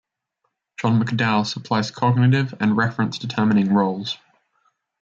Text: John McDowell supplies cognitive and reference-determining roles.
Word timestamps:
John 0.77 0.99
McDowell 0.99 1.45
supplies 1.45 1.91
cognitive 1.91 2.55
and 2.59 2.75
reference-determining 2.75 3.71
roles. 3.71 4.17